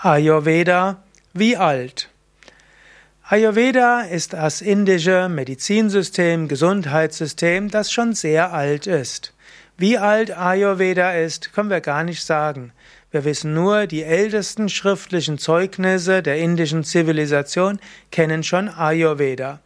[0.00, 1.02] Ayurveda
[1.34, 2.08] wie alt?
[3.24, 9.34] Ayurveda ist das indische Medizinsystem, Gesundheitssystem, das schon sehr alt ist.
[9.76, 12.70] Wie alt Ayurveda ist, können wir gar nicht sagen.
[13.10, 17.80] Wir wissen nur, die ältesten schriftlichen Zeugnisse der indischen Zivilisation
[18.12, 19.58] kennen schon Ayurveda.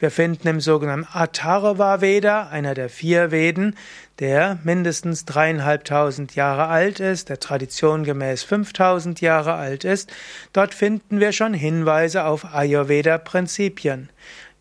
[0.00, 3.76] Wir finden im sogenannten Atharva Veda, einer der vier Veden,
[4.18, 10.10] der mindestens dreieinhalbtausend Jahre alt ist, der Tradition gemäß fünftausend Jahre alt ist.
[10.54, 14.08] Dort finden wir schon Hinweise auf Ayurveda-Prinzipien.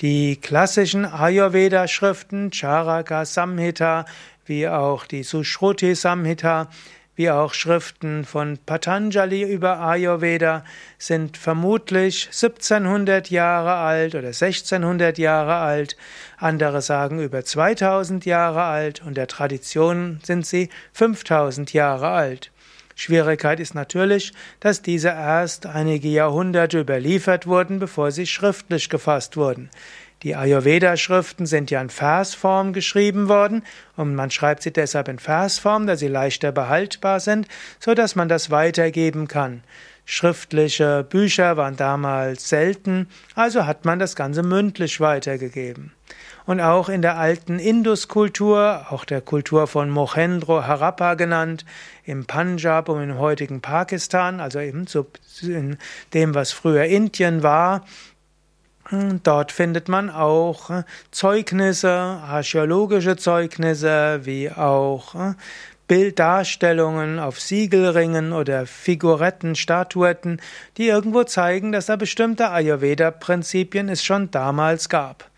[0.00, 4.06] Die klassischen Ayurveda-Schriften, Charaka Samhita,
[4.46, 6.70] wie auch die Sushruti Samhita,
[7.16, 10.64] wie auch Schriften von Patanjali über Ayurveda
[10.98, 15.96] sind vermutlich 1700 Jahre alt oder 1600 Jahre alt.
[16.36, 22.52] Andere sagen über 2000 Jahre alt und der Tradition sind sie 5000 Jahre alt.
[22.98, 29.68] Schwierigkeit ist natürlich, dass diese erst einige Jahrhunderte überliefert wurden, bevor sie schriftlich gefasst wurden.
[30.22, 33.62] Die Ayurveda-Schriften sind ja in Versform geschrieben worden
[33.96, 37.46] und man schreibt sie deshalb in Versform, da sie leichter behaltbar sind,
[37.78, 39.62] so dass man das weitergeben kann.
[40.08, 45.92] Schriftliche Bücher waren damals selten, also hat man das Ganze mündlich weitergegeben.
[46.46, 51.64] Und auch in der alten Indus-Kultur, auch der Kultur von Mohendro Harappa genannt,
[52.04, 54.86] im Punjab und im heutigen Pakistan, also eben
[55.42, 55.76] in
[56.14, 57.84] dem, was früher Indien war,
[58.90, 65.34] Dort findet man auch äh, Zeugnisse, archäologische Zeugnisse, wie auch äh,
[65.88, 70.40] Bilddarstellungen auf Siegelringen oder Figuretten, Statuetten,
[70.76, 75.30] die irgendwo zeigen, dass da bestimmte Ayurveda-Prinzipien es schon damals gab.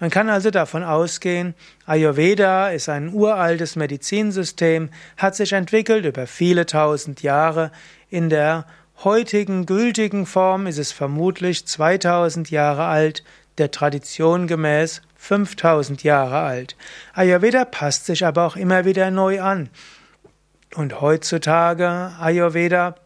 [0.00, 1.54] Man kann also davon ausgehen,
[1.86, 7.70] Ayurveda ist ein uraltes Medizinsystem, hat sich entwickelt über viele tausend Jahre
[8.10, 8.66] in der
[9.02, 13.24] heutigen gültigen Form ist es vermutlich 2000 Jahre alt,
[13.58, 16.76] der Tradition gemäß 5000 Jahre alt.
[17.14, 19.70] Ayurveda passt sich aber auch immer wieder neu an.
[20.74, 22.96] Und heutzutage Ayurveda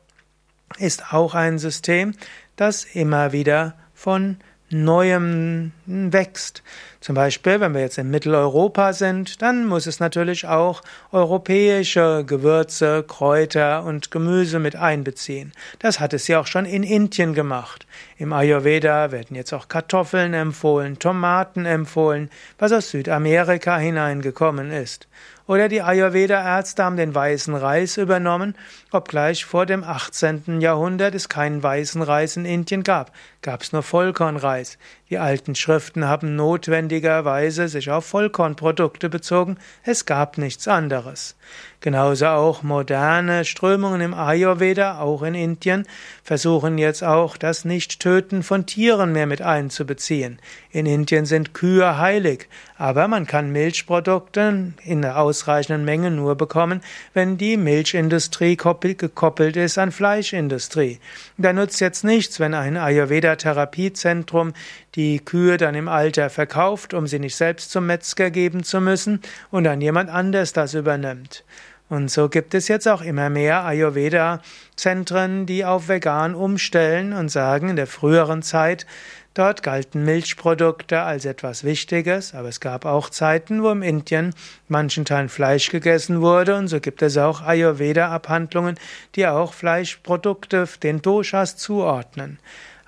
[0.79, 2.15] ist auch ein System,
[2.57, 4.39] das immer wieder von
[4.71, 6.63] Neuem wächst.
[7.01, 13.05] Zum Beispiel, wenn wir jetzt in Mitteleuropa sind, dann muss es natürlich auch europäische Gewürze,
[13.07, 15.53] Kräuter und Gemüse mit einbeziehen.
[15.79, 17.87] Das hat es ja auch schon in Indien gemacht.
[18.19, 25.09] Im Ayurveda werden jetzt auch Kartoffeln empfohlen, Tomaten empfohlen, was aus Südamerika hineingekommen ist.
[25.49, 28.55] Oder die Ayurveda-Ärzte haben den weißen Reis übernommen,
[28.93, 30.61] obgleich vor dem 18.
[30.61, 34.77] Jahrhundert es keinen weißen Reis in Indien gab, gab es nur Vollkornreis.
[35.09, 41.35] Die alten Schriften haben notwendigerweise sich auf Vollkornprodukte bezogen, es gab nichts anderes.
[41.81, 45.87] Genauso auch moderne Strömungen im Ayurveda, auch in Indien,
[46.25, 50.41] versuchen jetzt auch das Nichttöten von Tieren mehr mit einzubeziehen.
[50.71, 56.81] In Indien sind Kühe heilig, aber man kann Milchprodukte in einer ausreichenden Menge nur bekommen,
[57.15, 60.99] wenn die Milchindustrie gekoppelt ist an Fleischindustrie.
[61.37, 64.53] Da nutzt jetzt nichts, wenn ein Ayurveda-Therapiezentrum
[64.97, 69.21] die Kühe dann im Alter verkauft, um sie nicht selbst zum Metzger geben zu müssen,
[69.51, 71.45] und dann jemand anders das übernimmt.
[71.89, 77.71] Und so gibt es jetzt auch immer mehr Ayurveda-Zentren, die auf vegan umstellen und sagen,
[77.71, 78.87] in der früheren Zeit,
[79.33, 84.35] dort galten Milchprodukte als etwas Wichtiges, aber es gab auch Zeiten, wo im Indien
[84.67, 88.75] manchen Teilen Fleisch gegessen wurde und so gibt es auch Ayurveda-Abhandlungen,
[89.15, 92.39] die auch Fleischprodukte den Doshas zuordnen.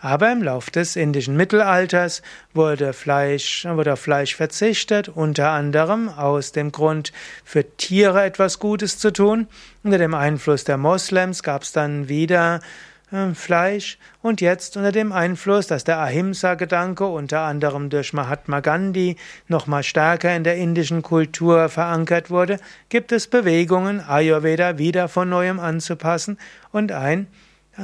[0.01, 2.23] Aber im Lauf des indischen Mittelalters
[2.55, 7.13] wurde Fleisch, wurde auf Fleisch verzichtet, unter anderem aus dem Grund,
[7.45, 9.47] für Tiere etwas Gutes zu tun.
[9.83, 12.61] Unter dem Einfluss der Moslems gab es dann wieder
[13.13, 19.17] äh, Fleisch und jetzt unter dem Einfluss, dass der Ahimsa-Gedanke unter anderem durch Mahatma Gandhi
[19.49, 22.59] nochmal stärker in der indischen Kultur verankert wurde,
[22.89, 26.39] gibt es Bewegungen, Ayurveda wieder von neuem anzupassen
[26.73, 27.27] und ein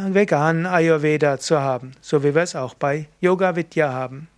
[0.08, 4.28] veganen Ayurveda zu haben, so wie wir es auch bei Yoga Vidya haben.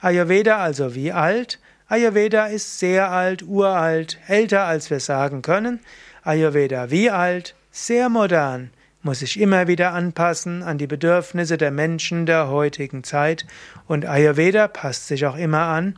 [0.00, 1.60] Ayurveda also wie alt?
[1.88, 5.80] Ayurveda ist sehr alt, uralt, älter als wir sagen können.
[6.22, 7.54] Ayurveda wie alt?
[7.70, 8.70] Sehr modern,
[9.02, 13.46] muss sich immer wieder anpassen an die Bedürfnisse der Menschen der heutigen Zeit
[13.86, 15.96] und Ayurveda passt sich auch immer an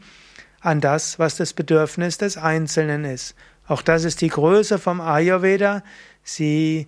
[0.65, 3.35] an das, was das Bedürfnis des Einzelnen ist.
[3.69, 5.83] Auch das ist die Größe vom Ayurveda.
[6.23, 6.87] Sie